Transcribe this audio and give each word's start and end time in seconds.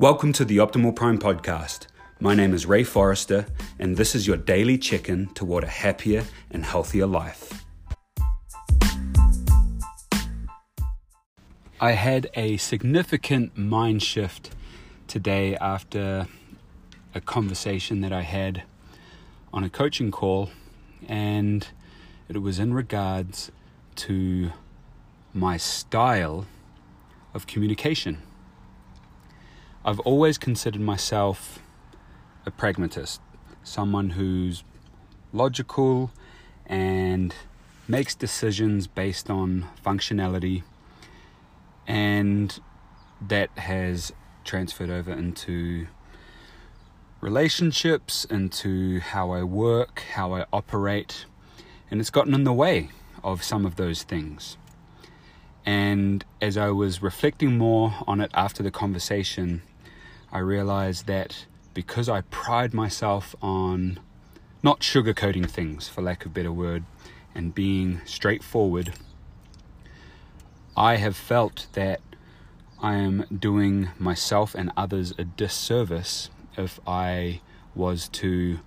Welcome 0.00 0.32
to 0.34 0.44
the 0.44 0.58
Optimal 0.58 0.94
Prime 0.94 1.18
podcast. 1.18 1.88
My 2.20 2.32
name 2.32 2.54
is 2.54 2.66
Ray 2.66 2.84
Forrester, 2.84 3.46
and 3.80 3.96
this 3.96 4.14
is 4.14 4.28
your 4.28 4.36
daily 4.36 4.78
check 4.78 5.08
in 5.08 5.26
toward 5.34 5.64
a 5.64 5.66
happier 5.66 6.24
and 6.52 6.64
healthier 6.64 7.04
life. 7.04 7.64
I 11.80 11.92
had 11.92 12.30
a 12.34 12.58
significant 12.58 13.58
mind 13.58 14.04
shift 14.04 14.52
today 15.08 15.56
after 15.56 16.28
a 17.12 17.20
conversation 17.20 18.00
that 18.02 18.12
I 18.12 18.22
had 18.22 18.62
on 19.52 19.64
a 19.64 19.68
coaching 19.68 20.12
call, 20.12 20.50
and 21.08 21.66
it 22.28 22.40
was 22.40 22.60
in 22.60 22.72
regards 22.72 23.50
to 23.96 24.52
my 25.34 25.56
style 25.56 26.46
of 27.34 27.48
communication. 27.48 28.18
I've 29.88 30.00
always 30.00 30.36
considered 30.36 30.82
myself 30.82 31.60
a 32.44 32.50
pragmatist, 32.50 33.22
someone 33.64 34.10
who's 34.10 34.62
logical 35.32 36.10
and 36.66 37.34
makes 37.88 38.14
decisions 38.14 38.86
based 38.86 39.30
on 39.30 39.64
functionality, 39.82 40.62
and 41.86 42.60
that 43.26 43.48
has 43.56 44.12
transferred 44.44 44.90
over 44.90 45.10
into 45.10 45.86
relationships, 47.22 48.26
into 48.26 49.00
how 49.00 49.30
I 49.30 49.42
work, 49.42 50.02
how 50.12 50.34
I 50.34 50.44
operate, 50.52 51.24
and 51.90 51.98
it's 51.98 52.10
gotten 52.10 52.34
in 52.34 52.44
the 52.44 52.52
way 52.52 52.90
of 53.24 53.42
some 53.42 53.64
of 53.64 53.76
those 53.76 54.02
things. 54.02 54.58
And 55.64 56.26
as 56.42 56.58
I 56.58 56.72
was 56.72 57.00
reflecting 57.00 57.56
more 57.56 57.94
on 58.06 58.20
it 58.20 58.30
after 58.34 58.62
the 58.62 58.70
conversation, 58.70 59.62
I 60.30 60.38
realized 60.38 61.06
that 61.06 61.46
because 61.74 62.08
I 62.08 62.22
pride 62.22 62.74
myself 62.74 63.34
on 63.40 64.00
not 64.62 64.80
sugarcoating 64.80 65.48
things, 65.48 65.88
for 65.88 66.02
lack 66.02 66.24
of 66.24 66.32
a 66.32 66.34
better 66.34 66.52
word, 66.52 66.84
and 67.34 67.54
being 67.54 68.00
straightforward, 68.04 68.94
I 70.76 70.96
have 70.96 71.16
felt 71.16 71.66
that 71.72 72.00
I 72.80 72.94
am 72.94 73.24
doing 73.36 73.88
myself 73.98 74.54
and 74.54 74.70
others 74.76 75.12
a 75.18 75.24
disservice 75.24 76.30
if 76.56 76.78
I 76.86 77.40
was 77.74 78.08
to 78.08 78.60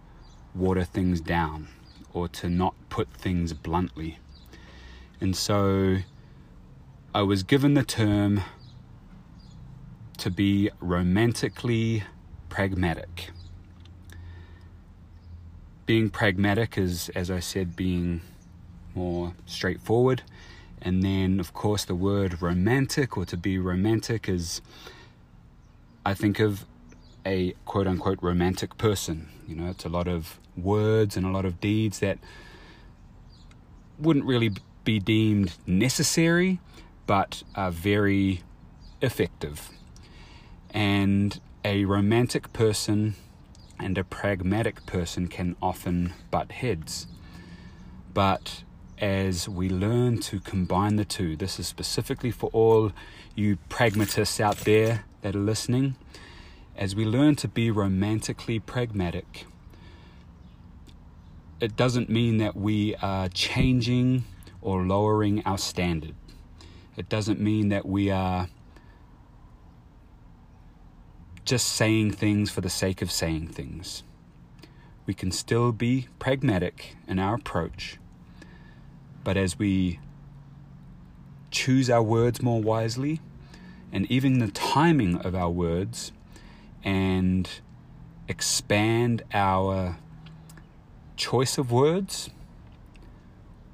water 0.55 0.83
things 0.83 1.21
down 1.21 1.67
or 2.13 2.27
to 2.27 2.49
not 2.49 2.73
put 2.89 3.13
things 3.13 3.53
bluntly. 3.53 4.19
And 5.19 5.35
so 5.35 5.97
I 7.13 7.21
was 7.21 7.43
given 7.43 7.73
the 7.73 7.83
term 7.83 8.41
to 10.21 10.29
be 10.29 10.69
romantically 10.79 12.03
pragmatic. 12.47 13.31
Being 15.87 16.11
pragmatic 16.11 16.77
is, 16.77 17.09
as 17.15 17.31
I 17.31 17.39
said, 17.39 17.75
being 17.75 18.21
more 18.93 19.33
straightforward. 19.47 20.21
And 20.79 21.01
then, 21.01 21.39
of 21.39 21.53
course, 21.53 21.85
the 21.85 21.95
word 21.95 22.39
romantic 22.39 23.17
or 23.17 23.25
to 23.25 23.35
be 23.35 23.57
romantic 23.57 24.29
is, 24.29 24.61
I 26.05 26.13
think 26.13 26.39
of 26.39 26.65
a 27.25 27.55
quote 27.65 27.87
unquote 27.87 28.21
romantic 28.21 28.77
person. 28.77 29.27
You 29.47 29.55
know, 29.55 29.71
it's 29.71 29.85
a 29.85 29.89
lot 29.89 30.07
of 30.07 30.39
words 30.55 31.17
and 31.17 31.25
a 31.25 31.31
lot 31.31 31.45
of 31.45 31.59
deeds 31.59 31.97
that 31.97 32.19
wouldn't 33.97 34.25
really 34.25 34.51
be 34.83 34.99
deemed 34.99 35.55
necessary, 35.65 36.59
but 37.07 37.41
are 37.55 37.71
very 37.71 38.43
effective. 39.01 39.71
And 40.71 41.39
a 41.63 41.85
romantic 41.85 42.53
person 42.53 43.15
and 43.79 43.97
a 43.97 44.03
pragmatic 44.03 44.85
person 44.85 45.27
can 45.27 45.55
often 45.61 46.13
butt 46.29 46.51
heads. 46.51 47.07
But 48.13 48.63
as 48.99 49.49
we 49.49 49.69
learn 49.69 50.19
to 50.19 50.39
combine 50.39 50.95
the 50.95 51.05
two, 51.05 51.35
this 51.35 51.59
is 51.59 51.67
specifically 51.67 52.31
for 52.31 52.49
all 52.53 52.91
you 53.35 53.57
pragmatists 53.69 54.39
out 54.39 54.57
there 54.59 55.05
that 55.21 55.35
are 55.35 55.39
listening. 55.39 55.95
As 56.77 56.95
we 56.95 57.05
learn 57.05 57.35
to 57.37 57.47
be 57.47 57.69
romantically 57.69 58.59
pragmatic, 58.59 59.45
it 61.59 61.75
doesn't 61.75 62.09
mean 62.09 62.37
that 62.37 62.55
we 62.55 62.95
are 62.97 63.27
changing 63.29 64.23
or 64.61 64.83
lowering 64.83 65.43
our 65.45 65.57
standard. 65.57 66.15
It 66.95 67.09
doesn't 67.09 67.39
mean 67.39 67.69
that 67.69 67.85
we 67.85 68.09
are 68.09 68.47
just 71.43 71.67
saying 71.69 72.11
things 72.11 72.49
for 72.49 72.61
the 72.61 72.69
sake 72.69 73.01
of 73.01 73.11
saying 73.11 73.47
things. 73.47 74.03
We 75.05 75.13
can 75.13 75.31
still 75.31 75.71
be 75.71 76.07
pragmatic 76.19 76.95
in 77.07 77.19
our 77.19 77.35
approach, 77.35 77.97
but 79.23 79.37
as 79.37 79.57
we 79.57 79.99
choose 81.49 81.89
our 81.89 82.03
words 82.03 82.41
more 82.41 82.61
wisely, 82.61 83.19
and 83.91 84.09
even 84.09 84.39
the 84.39 84.51
timing 84.51 85.17
of 85.17 85.35
our 85.35 85.49
words, 85.49 86.11
and 86.83 87.49
expand 88.27 89.23
our 89.33 89.97
choice 91.17 91.57
of 91.57 91.71
words, 91.71 92.29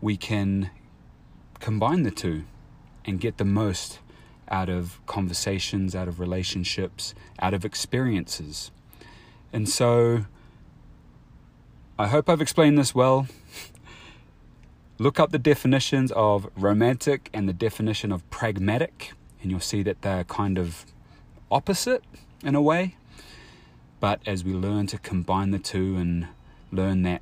we 0.02 0.18
can 0.18 0.70
combine 1.60 2.04
the 2.04 2.12
two 2.12 2.44
and 3.06 3.20
get 3.20 3.38
the 3.38 3.46
most 3.46 4.00
out 4.50 4.70
of 4.70 5.00
conversations, 5.06 5.96
out 5.96 6.08
of 6.08 6.20
relationships, 6.20 7.14
out 7.40 7.54
of 7.54 7.66
experiences. 7.66 8.72
And 9.54 9.68
so 9.68 10.26
I 12.00 12.08
hope 12.08 12.30
I've 12.30 12.42
explained 12.42 12.78
this 12.78 12.94
well. 12.94 13.28
Look 15.00 15.20
up 15.20 15.32
the 15.32 15.40
definitions 15.40 16.12
of 16.12 16.50
romantic 16.56 17.30
and 17.34 17.48
the 17.48 17.54
definition 17.54 18.12
of 18.12 18.28
pragmatic, 18.30 19.14
and 19.42 19.52
you'll 19.52 19.60
see 19.60 19.84
that 19.84 20.02
they're 20.02 20.24
kind 20.24 20.58
of 20.58 20.86
opposite 21.52 22.04
in 22.44 22.56
a 22.56 22.62
way. 22.62 22.96
But 24.00 24.22
as 24.26 24.44
we 24.44 24.54
learn 24.54 24.88
to 24.88 24.98
combine 24.98 25.52
the 25.52 25.60
two 25.60 25.96
and 25.98 26.28
learn 26.72 27.04
that 27.04 27.22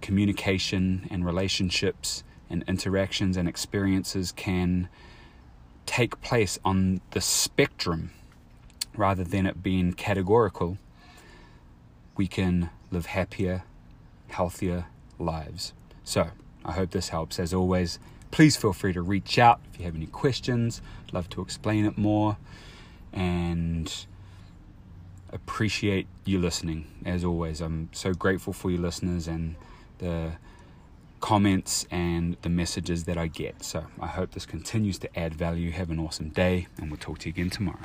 communication 0.00 1.06
and 1.10 1.24
relationships 1.24 2.22
and 2.48 2.64
interactions 2.68 3.36
and 3.36 3.48
experiences 3.48 4.30
can 4.30 4.88
take 5.86 6.20
place 6.20 6.58
on 6.64 7.00
the 7.12 7.20
spectrum 7.20 8.10
rather 8.96 9.24
than 9.24 9.46
it 9.46 9.62
being 9.62 9.92
categorical, 9.92 10.78
we 12.16 12.26
can 12.26 12.70
live 12.90 13.06
happier, 13.06 13.62
healthier 14.28 14.86
lives. 15.18 15.72
So, 16.04 16.30
I 16.64 16.72
hope 16.72 16.90
this 16.90 17.10
helps. 17.10 17.38
As 17.38 17.54
always, 17.54 17.98
please 18.30 18.56
feel 18.56 18.72
free 18.72 18.92
to 18.92 19.02
reach 19.02 19.38
out 19.38 19.60
if 19.72 19.78
you 19.78 19.86
have 19.86 19.94
any 19.94 20.06
questions. 20.06 20.82
I'd 21.06 21.14
love 21.14 21.28
to 21.30 21.40
explain 21.40 21.84
it 21.84 21.96
more 21.96 22.36
and 23.12 23.92
appreciate 25.32 26.06
you 26.24 26.38
listening. 26.38 26.86
As 27.04 27.24
always, 27.24 27.60
I'm 27.60 27.88
so 27.92 28.12
grateful 28.12 28.52
for 28.52 28.70
you 28.70 28.78
listeners 28.78 29.28
and 29.28 29.56
the 29.98 30.32
comments 31.26 31.88
and 31.90 32.36
the 32.42 32.48
messages 32.48 33.02
that 33.02 33.18
I 33.18 33.26
get. 33.26 33.64
So 33.64 33.86
I 34.00 34.06
hope 34.06 34.30
this 34.30 34.46
continues 34.46 34.96
to 35.00 35.18
add 35.18 35.34
value. 35.34 35.72
Have 35.72 35.90
an 35.90 35.98
awesome 35.98 36.28
day, 36.28 36.68
and 36.78 36.88
we'll 36.88 37.00
talk 37.00 37.18
to 37.18 37.28
you 37.28 37.32
again 37.32 37.50
tomorrow. 37.50 37.80